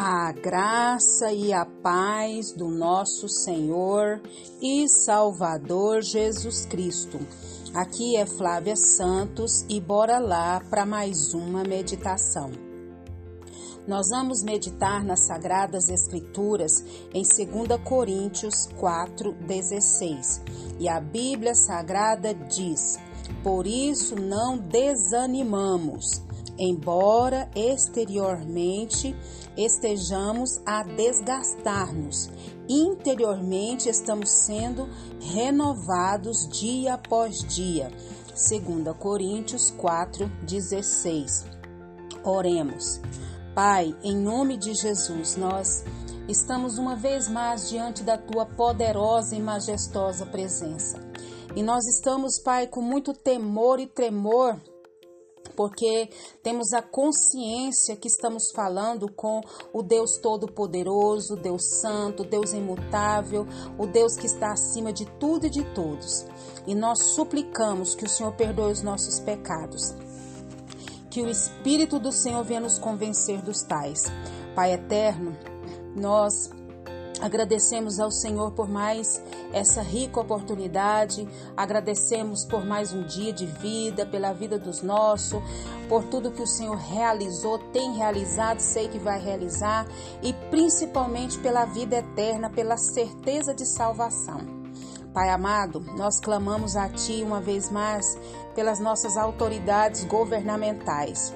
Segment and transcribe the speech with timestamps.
[0.00, 4.22] A graça e a paz do nosso Senhor
[4.62, 7.18] e Salvador Jesus Cristo.
[7.74, 12.52] Aqui é Flávia Santos e bora lá para mais uma meditação.
[13.88, 20.42] Nós vamos meditar nas Sagradas Escrituras em 2 Coríntios 4,16.
[20.78, 23.00] E a Bíblia Sagrada diz:
[23.42, 26.27] Por isso não desanimamos
[26.58, 29.14] embora exteriormente
[29.56, 32.28] estejamos a desgastar-nos,
[32.68, 34.88] interiormente estamos sendo
[35.32, 37.90] renovados dia após dia.
[38.34, 41.46] 2 Coríntios 4:16.
[42.24, 43.00] Oremos.
[43.54, 45.84] Pai, em nome de Jesus, nós
[46.28, 51.00] estamos uma vez mais diante da tua poderosa e majestosa presença.
[51.56, 54.56] E nós estamos, Pai, com muito temor e tremor
[55.58, 56.08] porque
[56.40, 59.40] temos a consciência que estamos falando com
[59.72, 63.44] o Deus Todo-Poderoso, Deus Santo, Deus imutável,
[63.76, 66.24] o Deus que está acima de tudo e de todos.
[66.64, 69.96] E nós suplicamos que o Senhor perdoe os nossos pecados.
[71.10, 74.04] Que o Espírito do Senhor venha nos convencer dos tais.
[74.54, 75.36] Pai eterno,
[75.96, 76.50] nós
[77.20, 79.20] Agradecemos ao Senhor por mais
[79.52, 85.42] essa rica oportunidade, agradecemos por mais um dia de vida, pela vida dos nossos,
[85.88, 89.86] por tudo que o Senhor realizou, tem realizado, sei que vai realizar
[90.22, 94.40] e principalmente pela vida eterna, pela certeza de salvação.
[95.12, 98.16] Pai amado, nós clamamos a Ti uma vez mais
[98.54, 101.34] pelas nossas autoridades governamentais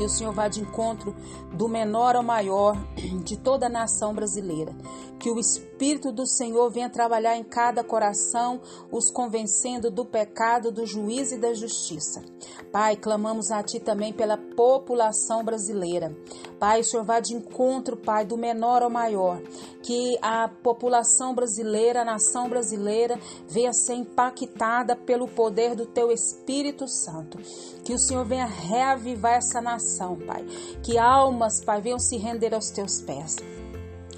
[0.00, 1.14] que o Senhor vá de encontro
[1.52, 2.74] do menor ao maior
[3.22, 4.72] de toda a nação brasileira.
[5.18, 5.69] Que o Espírito
[6.12, 8.60] do Senhor venha trabalhar em cada coração,
[8.92, 12.22] os convencendo do pecado, do juízo e da justiça.
[12.70, 16.14] Pai, clamamos a Ti também pela população brasileira.
[16.58, 19.40] Pai, o Senhor vá de encontro, Pai, do menor ao maior.
[19.82, 23.18] Que a população brasileira, a nação brasileira,
[23.48, 27.38] venha ser impactada pelo poder do Teu Espírito Santo.
[27.82, 30.44] Que o Senhor venha reavivar essa nação, Pai.
[30.82, 33.36] Que almas, Pai, venham se render aos Teus pés.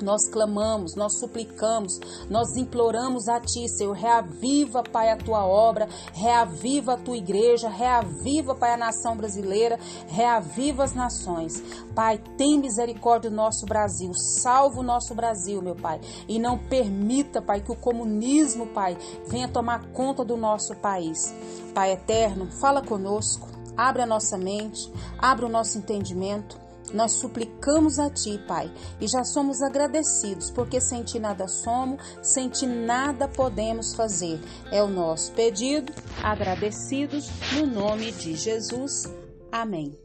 [0.00, 3.92] Nós clamamos, nós suplicamos, nós imploramos a Ti, Senhor.
[3.92, 10.84] Reaviva, Pai, a Tua obra, reaviva a Tua igreja, reaviva, Pai, a nação brasileira, reaviva
[10.84, 11.62] as nações.
[11.94, 17.42] Pai, tem misericórdia do nosso Brasil, salva o nosso Brasil, meu Pai, e não permita,
[17.42, 21.34] Pai, que o comunismo, Pai, venha tomar conta do nosso país.
[21.74, 26.61] Pai eterno, fala conosco, abre a nossa mente, abre o nosso entendimento.
[26.92, 28.70] Nós suplicamos a Ti, Pai,
[29.00, 34.38] e já somos agradecidos, porque sem Ti nada somos, sem Ti nada podemos fazer.
[34.70, 35.92] É o nosso pedido,
[36.22, 39.04] agradecidos, no nome de Jesus.
[39.50, 39.98] Amém.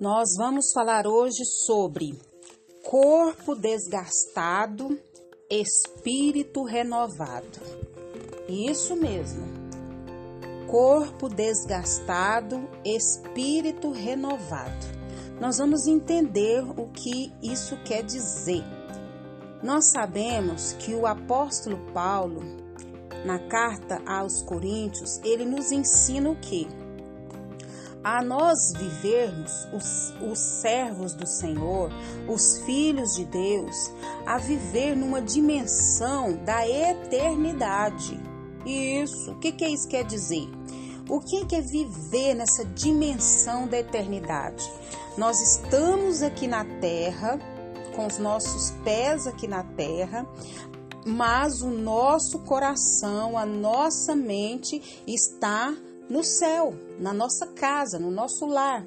[0.00, 2.18] Nós vamos falar hoje sobre
[2.82, 4.98] corpo desgastado,
[5.48, 7.60] espírito renovado.
[8.48, 9.62] Isso mesmo.
[10.66, 15.01] Corpo desgastado, espírito renovado
[15.42, 18.62] nós vamos entender o que isso quer dizer.
[19.60, 22.44] Nós sabemos que o apóstolo Paulo,
[23.24, 26.68] na carta aos Coríntios, ele nos ensina o que?
[28.04, 31.90] A nós vivermos, os, os servos do Senhor,
[32.28, 33.90] os filhos de Deus,
[34.24, 38.16] a viver numa dimensão da eternidade.
[38.64, 40.48] Isso, o que, que isso quer dizer?
[41.08, 44.70] O que é viver nessa dimensão da eternidade?
[45.18, 47.38] Nós estamos aqui na terra,
[47.94, 50.26] com os nossos pés aqui na terra,
[51.04, 55.74] mas o nosso coração, a nossa mente está
[56.08, 58.86] no céu, na nossa casa, no nosso lar.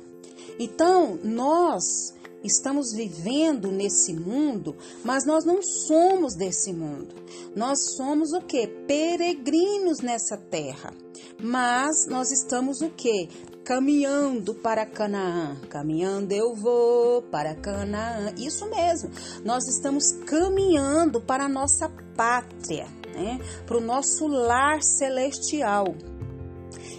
[0.57, 2.14] Então, nós
[2.45, 7.15] estamos vivendo nesse mundo, mas nós não somos desse mundo.
[7.55, 8.67] Nós somos o que?
[8.67, 10.93] Peregrinos nessa terra.
[11.41, 13.29] Mas nós estamos o que?
[13.63, 15.57] Caminhando para Canaã.
[15.69, 18.33] Caminhando eu vou para Canaã.
[18.37, 19.09] Isso mesmo.
[19.43, 23.39] Nós estamos caminhando para a nossa pátria, né?
[23.65, 25.95] Para o nosso lar celestial.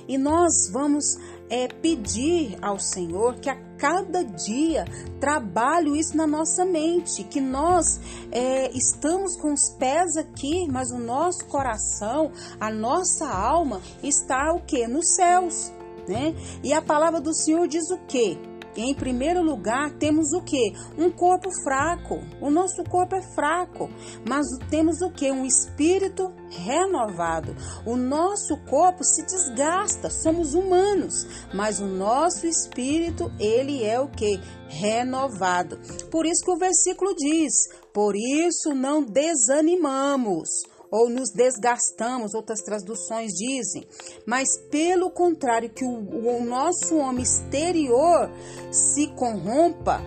[0.08, 1.16] E nós vamos
[1.48, 4.84] é, pedir ao Senhor que a cada dia
[5.20, 8.00] trabalhe isso na nossa mente, que nós
[8.30, 14.60] é, estamos com os pés aqui, mas o nosso coração, a nossa alma está o
[14.60, 14.86] que?
[14.86, 15.72] Nos céus,
[16.08, 16.34] né?
[16.62, 18.38] E a palavra do Senhor diz o que?
[18.80, 20.72] Em primeiro lugar, temos o que?
[20.98, 22.20] Um corpo fraco.
[22.40, 23.90] O nosso corpo é fraco,
[24.28, 25.30] mas temos o que?
[25.30, 27.54] Um espírito renovado.
[27.84, 34.40] O nosso corpo se desgasta, somos humanos, mas o nosso espírito, ele é o que?
[34.68, 35.78] Renovado.
[36.10, 37.52] Por isso que o versículo diz:
[37.92, 40.48] Por isso não desanimamos
[40.90, 43.86] ou nos desgastamos, outras traduções dizem,
[44.26, 48.30] mas pelo contrário, que o, o nosso homem exterior
[48.70, 50.00] se corrompa,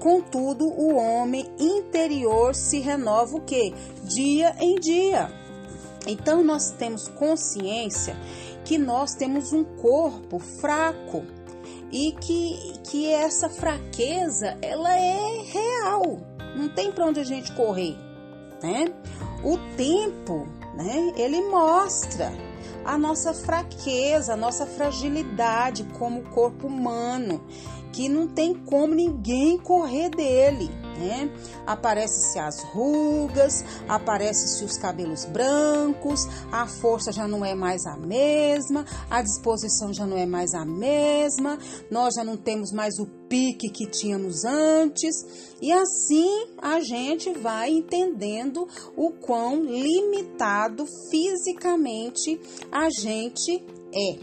[0.00, 3.74] contudo o homem interior se renova o que?
[4.04, 5.28] Dia em dia.
[6.06, 8.16] Então nós temos consciência
[8.64, 11.24] que nós temos um corpo fraco
[11.90, 16.18] e que, que essa fraqueza ela é real,
[16.56, 17.96] não tem para onde a gente correr,
[18.62, 18.86] né?
[19.42, 21.12] O tempo, né?
[21.16, 22.32] Ele mostra
[22.84, 27.44] a nossa fraqueza, a nossa fragilidade como corpo humano,
[27.92, 31.30] que não tem como ninguém correr dele né?
[31.66, 38.84] Aparece-se as rugas, aparece-se os cabelos brancos, a força já não é mais a mesma,
[39.10, 41.58] a disposição já não é mais a mesma,
[41.90, 45.14] nós já não temos mais o pique que tínhamos antes,
[45.60, 52.40] e assim a gente vai entendendo o quão limitado fisicamente
[52.70, 53.64] a gente
[53.94, 54.18] é.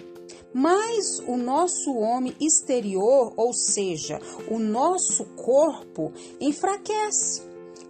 [0.53, 4.21] Mas o nosso homem exterior, ou seja,
[4.51, 7.41] o nosso corpo, enfraquece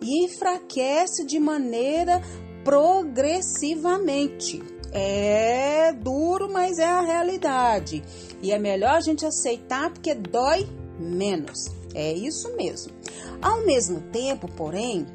[0.02, 2.22] e enfraquece de maneira
[2.64, 4.64] progressivamente.
[4.94, 8.04] É duro, mas é a realidade.
[8.42, 10.68] E é melhor a gente aceitar porque dói
[11.04, 11.70] menos.
[11.94, 12.94] É isso mesmo.
[13.42, 15.06] Ao mesmo tempo, porém,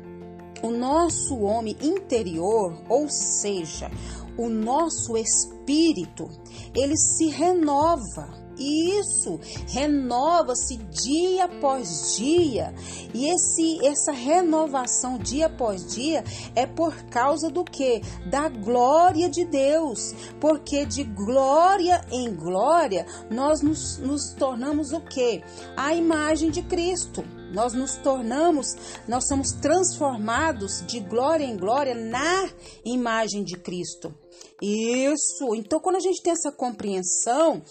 [0.62, 3.90] o nosso homem interior, ou seja,
[4.36, 6.28] o nosso espírito,
[6.74, 8.47] ele se renova.
[8.58, 9.38] E isso
[9.68, 12.74] renova-se dia após dia.
[13.14, 16.24] E esse essa renovação dia após dia
[16.54, 18.02] é por causa do que?
[18.30, 20.14] Da glória de Deus.
[20.40, 25.42] Porque de glória em glória nós nos, nos tornamos o que?
[25.76, 28.66] A imagem de Cristo nós nos tornamos,
[29.06, 32.50] nós somos transformados de glória em glória na
[32.84, 34.14] imagem de Cristo.
[34.60, 35.54] Isso.
[35.54, 37.62] Então, quando a gente tem essa compreensão,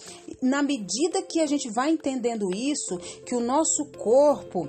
[0.42, 4.68] na medida que a gente vai entendendo isso, que o nosso corpo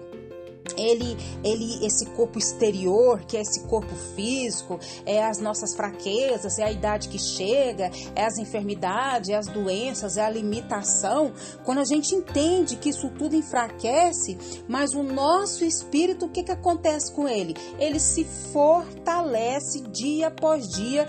[0.80, 6.64] ele, ele, esse corpo exterior, que é esse corpo físico, é as nossas fraquezas, é
[6.64, 11.34] a idade que chega, é as enfermidades, é as doenças, é a limitação.
[11.64, 14.38] Quando a gente entende que isso tudo enfraquece,
[14.68, 17.56] mas o nosso espírito, o que, que acontece com ele?
[17.78, 21.08] Ele se fortalece dia após dia,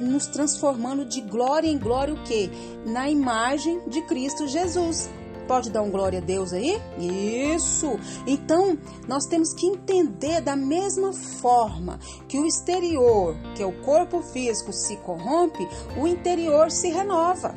[0.00, 2.50] nos transformando de glória em glória, o que?
[2.84, 5.08] Na imagem de Cristo Jesus.
[5.46, 6.80] Pode dar um glória a Deus aí?
[6.98, 7.98] Isso!
[8.26, 8.76] Então,
[9.06, 11.98] nós temos que entender da mesma forma
[12.28, 15.66] que o exterior, que é o corpo físico, se corrompe,
[15.96, 17.54] o interior se renova.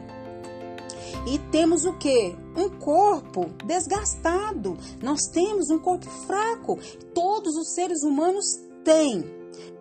[1.25, 2.35] E temos o que?
[2.55, 4.77] Um corpo desgastado.
[5.01, 6.77] Nós temos um corpo fraco.
[7.13, 8.45] Todos os seres humanos
[8.83, 9.25] têm.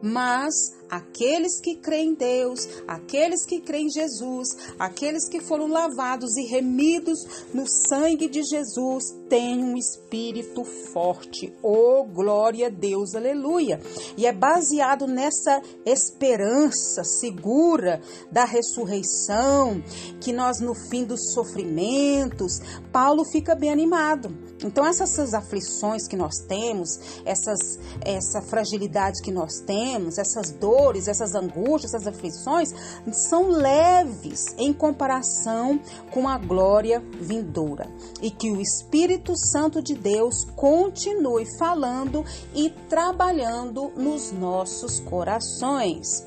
[0.03, 4.49] Mas aqueles que creem em Deus, aqueles que creem em Jesus,
[4.79, 7.19] aqueles que foram lavados e remidos
[7.53, 11.53] no sangue de Jesus, têm um espírito forte.
[11.63, 13.81] Oh, glória a Deus, aleluia!
[14.17, 18.01] E é baseado nessa esperança segura
[18.33, 19.83] da ressurreição,
[20.21, 22.61] que nós no fim dos sofrimentos,
[22.93, 24.35] Paulo fica bem animado.
[24.65, 26.89] Então essas aflições que nós temos,
[27.25, 32.73] essas essa fragilidade que nós temos, essas dores dores, essas angústias, essas aflições
[33.13, 35.81] são leves em comparação
[36.13, 37.89] com a glória vindoura.
[38.23, 46.25] E que o Espírito Santo de Deus continue falando e trabalhando nos nossos corações.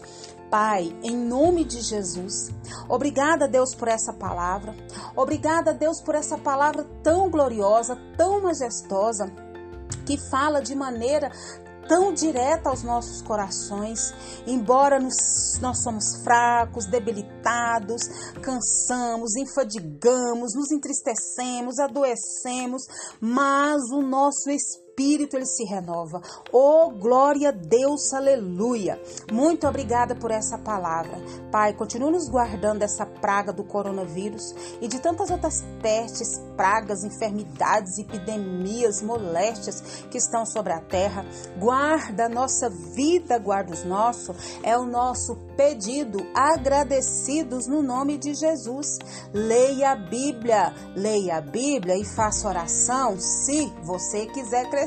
[0.49, 2.49] Pai, em nome de Jesus,
[2.89, 4.75] obrigada, Deus, por essa palavra.
[5.15, 9.31] Obrigada, Deus, por essa palavra tão gloriosa, tão majestosa,
[10.05, 11.31] que fala de maneira
[11.91, 14.13] tão direta aos nossos corações,
[14.47, 18.03] embora nos, nós somos fracos, debilitados,
[18.41, 22.83] cansamos, enfadigamos, nos entristecemos, adoecemos,
[23.19, 26.21] mas o nosso espírito espírito ele se renova.
[26.51, 29.01] Oh, glória a Deus, aleluia.
[29.31, 31.17] Muito obrigada por essa palavra.
[31.51, 37.97] Pai, continue nos guardando dessa praga do coronavírus e de tantas outras pestes, pragas, enfermidades,
[37.97, 41.25] epidemias, moléstias que estão sobre a terra.
[41.57, 44.35] Guarda a nossa vida, guarda os nossos.
[44.61, 48.97] É o nosso pedido, agradecidos no nome de Jesus.
[49.33, 54.80] Leia a Bíblia, leia a Bíblia e faça oração se você quiser crescer.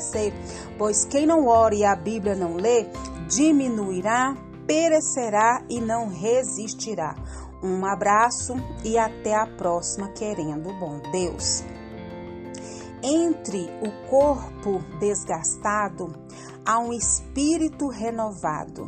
[0.77, 2.85] Pois quem não ora e a Bíblia não lê,
[3.29, 4.35] diminuirá,
[4.67, 7.15] perecerá e não resistirá.
[7.63, 11.63] Um abraço e até a próxima, querendo bom Deus.
[13.01, 16.13] Entre o corpo desgastado
[16.65, 18.85] há um espírito renovado.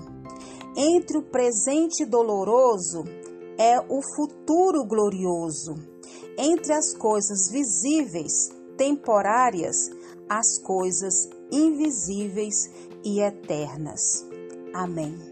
[0.76, 3.04] Entre o presente doloroso
[3.58, 5.76] é o futuro glorioso.
[6.38, 9.90] Entre as coisas visíveis, temporárias,
[10.30, 12.70] as coisas invisíveis
[13.04, 14.26] e eternas.
[14.74, 15.27] Amém.